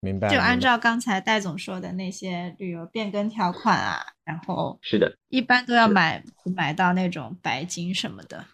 [0.00, 0.28] 明白。
[0.28, 6.20] 就按照刚才戴总说的那些旅游变更条款啊，然后是的，一般都要买
[6.56, 8.44] 买到那种白金什么的。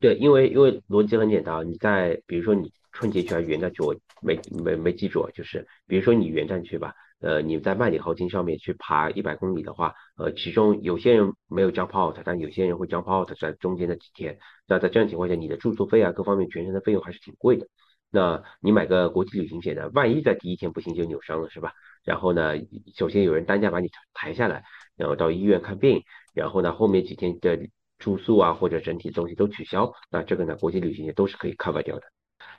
[0.00, 17.66] 对，因为因为逻辑很简单啊，你在比如说你春节去还是元旦去，我没没没记住，就是比如说你原站去吧，呃，你在麦理浩径上面去爬一百公里的话，呃，其中有些人没有 jump out，但有些人会 jump out 在中间的几天，那在这样情况下，你的住宿费啊各方面全程的费用还是挺贵的。
[18.10, 21.72] 那你买个国际旅行险呢，万一在第一天不行就扭伤了，是吧？
[22.04, 22.54] 然后呢，
[22.96, 24.64] 首先有人担架把你抬下来，
[24.96, 26.02] 然后到医院看病，
[26.32, 27.58] 然后呢，后面几天的
[27.98, 32.02] 住宿啊或者整体东西都取消，那这个呢，国际旅行险都是可以 cover 掉的。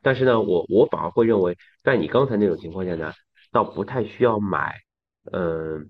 [0.02, 3.14] 但是呢，我我反而会认为，在你刚才那种情况下呢，
[3.52, 4.76] 倒不太需要买，
[5.32, 5.90] 嗯、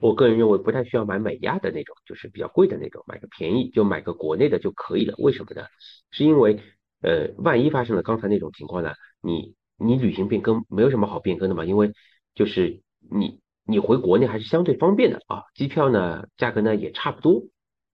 [0.00, 5.14] 我个人认为不太需要买美亚的那种，就是比较贵的那种，买个便宜就买个国内的就可以了。
[5.18, 5.66] 为什么呢？
[6.10, 6.60] 是因为
[7.02, 11.92] 呃，万一发生了刚才那种情况呢，你你旅行变更没有什么好变更的嘛，因为
[12.34, 12.80] 就是
[13.10, 17.42] 你你回国内还是相对方便的啊，机票呢价格呢也差不多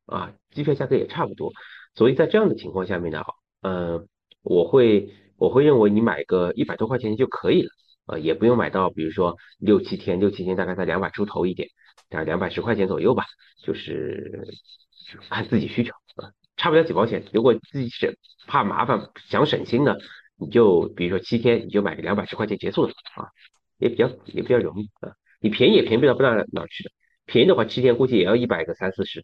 [0.06, 1.52] 啊，机票价格也差不多，
[1.94, 3.22] 所以在这样的情况下面呢，
[3.62, 4.06] 呃，
[4.42, 7.70] 我会我会认为你买个一百多块钱就可以了。
[8.06, 11.68] 呃，也不用买到，比如说六七天，六七天大概在两百出头一点，
[12.08, 13.24] 大概两百十块钱左右吧，
[13.62, 14.48] 就是
[15.28, 17.22] 看自己需求啊，差不了几毛钱。
[17.34, 18.10] 如果自己省
[18.46, 19.94] 怕麻烦想省心呢，
[20.38, 23.28] 你就比如说七天，你就买个两百十块钱结束了啊，
[23.76, 25.12] 也比较也比较容易啊。
[25.40, 26.90] 你便宜也便宜不到不到哪去的，
[27.26, 29.22] 便宜的话七天估计也要一百个三四十。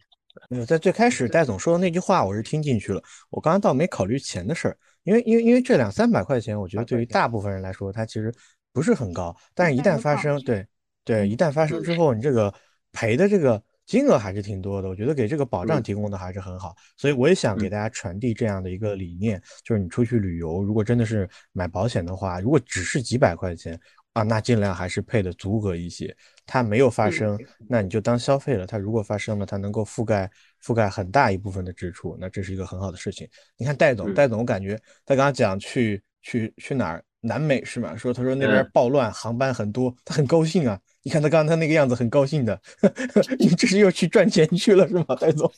[0.49, 3.01] 没有，在最开始戴总说的那句话，我是听进去了。
[3.31, 8.29] 我刚刚倒没考虑钱的事儿，因为因为因为这两三百块钱，我觉得对于大部分人来说，它其实。
[8.75, 10.67] 不是很高，但是一旦发生，对
[11.05, 12.53] 对，一旦发生之后，你这个
[12.91, 14.89] 赔的这个金额还是挺多的。
[14.89, 23.79] 我觉得给这个保障提供的还是很好，所以我也想给大家传递这样的一个理念，就是你出去旅游，如果真的是买保险的话，如果只是几百块钱
[24.11, 26.13] 啊，那尽量还是配的足额一些。
[26.45, 27.39] 它没有发生，
[27.69, 30.29] 那你就当消费了；它如果发生了，它能够覆盖
[30.65, 33.27] 覆盖很大一部分的支出，那这是一个很好的事情。
[33.55, 37.03] 你看戴总，戴总，我感觉他刚刚讲去去去哪儿？
[37.21, 37.95] 南美是吗？
[37.95, 40.79] 说他说那边暴乱，航班很多，他很高兴啊。
[41.01, 42.61] 你看他刚刚他那个样子，很高兴的。
[43.39, 45.51] 你这是又去赚钱去了是吗，戴总？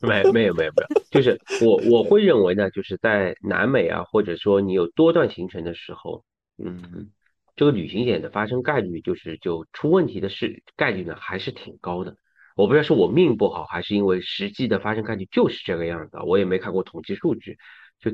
[0.00, 6.24] 没没有没有没有，就是我我会认为呢，就是在南美啊，或者说你有多段行程的时候，
[6.58, 7.10] 嗯，
[7.56, 12.16] 这个旅行险的发生概率，就是就出问题的事概率呢，还是挺高的。
[12.62, 16.18] 我不知道是我命不好，还是因为实际的发生概率就是这个样子。
[16.24, 17.58] 我也没看过统计数据，
[18.00, 18.10] 就。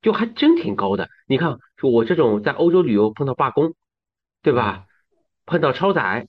[0.00, 3.74] 就还真挺高的，你看，就我这种在欧洲旅游碰到罢工，
[4.42, 4.86] 对吧？
[5.44, 6.28] 碰到超载，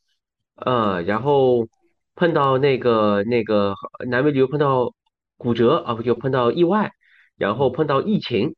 [0.55, 1.67] 呃，然后
[2.15, 3.75] 碰到那个那个
[4.09, 4.95] 南美旅游碰到
[5.37, 6.91] 骨折啊，不就碰到意外，
[7.37, 8.55] 然后碰到疫情，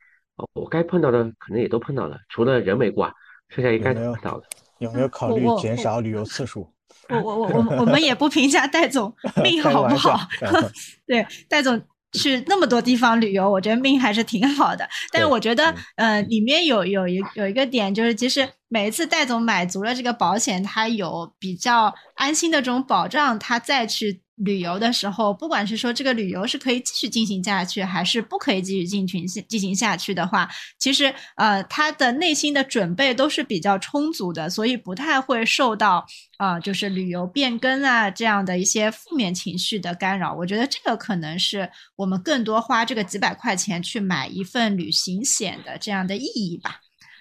[0.53, 3.13] 我该碰到的可能也都碰到了，除了人没挂，
[3.49, 4.47] 剩下应该碰到的。
[4.79, 6.70] 有没有考虑减少旅游次数？
[7.09, 9.13] 我我我我我们也不评价戴总
[9.43, 10.19] 命好不好
[11.07, 11.81] 对戴总。
[12.13, 14.85] 去那么多地方旅游，我觉得命还是挺好的。
[15.13, 24.19] 但是我觉得，呃，里面有有一有一个点，就是其实每一次戴总买足了这个保险，他有比较安心的这种保障，他再去。
[24.43, 36.05] 旅游的时候，不管是说这个旅游是可以继续进行下去，还是不可以继续进行进行下去的话，其实呃，他的内心的准备都是比较充足的，所以不太会受到
[36.37, 40.33] 啊，就是旅游变更啊这样的一些负面情绪的干扰。
[40.33, 46.79] 我觉得这个可能是我们更多花这个几百块钱去买一份旅行险的这样的意义吧。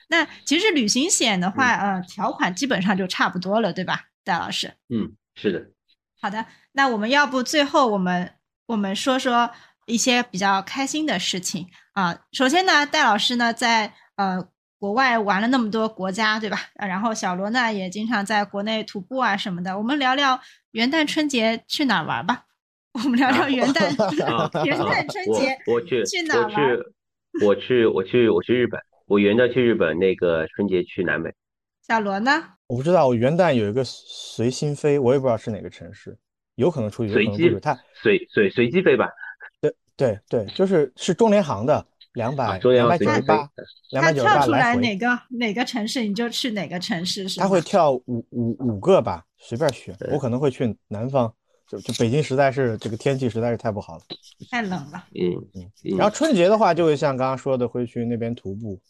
[0.08, 4.74] 那其实旅行险的话，呃，条款基本上就差不多了，对吧，戴老师？
[4.88, 5.60] 嗯，是的。
[6.20, 8.32] 好的，那我们要不最后我们
[8.66, 9.50] 我们说说
[9.86, 12.18] 一些比较开心的事情啊。
[12.32, 14.46] 首先呢，戴老师呢在呃
[14.78, 16.58] 国外玩了那么多国家，对吧？
[16.74, 19.76] 然后小罗呢也经常在国内徒步啊什么的。
[19.78, 20.40] 我们聊聊
[20.72, 22.44] 元旦春节去哪儿玩吧？
[23.02, 23.84] 我们聊聊元旦
[24.66, 26.76] 元旦春节我去去哪玩？
[27.44, 28.80] 我去我去我去日本。
[29.06, 31.32] 我元旦去日本，那个春节去南美。
[31.90, 32.30] 小罗呢？
[32.68, 36.16] 我不知道，我元旦有一个随心飞，我也不知道是哪个城市，
[36.54, 39.08] 有可能出去，随机，它随随随机飞吧。
[39.60, 43.50] 对对对，就是是中联航的，两百两百九十八，
[43.90, 49.92] 两百九十八跳出来哪个哪个城市你就去哪个城市，是他会跳五五五个吧，随便选。
[50.12, 51.34] 我可能会去南方，
[51.66, 54.02] 就就北京实在是这个天气实在是太不好了，
[54.48, 55.04] 太冷了。
[55.16, 55.96] 嗯嗯。
[55.98, 58.80] 然后春节的话，就会像刚刚说的，会去那边徒步。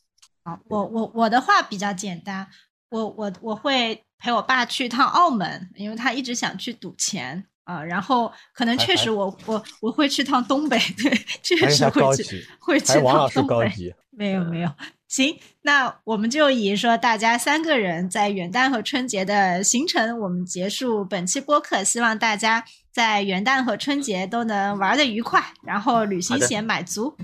[0.45, 2.47] 好，我我我的话比较简单。
[2.91, 7.83] 我我我会陪我爸去一趟澳门，因为他一直想去赌钱啊。
[7.83, 11.11] 然后可能确实我我我会去趟东北，对，
[11.43, 13.95] 确实会去会去趟东北。
[14.11, 14.71] 没有没有，
[15.09, 21.83] 行，那我们就以说大家三个人在元旦和春节的行程，我们结束本期播客。
[21.83, 22.63] 希望大家
[22.93, 27.17] 在元旦和春节都能玩的愉快，然后旅行险买足。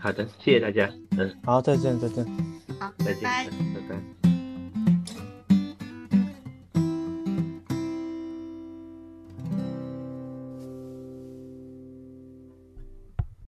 [0.00, 0.90] 好的，谢谢大家。
[1.18, 2.24] 嗯，好，再见再见。
[2.78, 4.13] 好再见拜，拜拜。